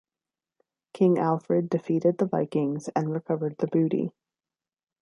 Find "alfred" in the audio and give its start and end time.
1.19-1.69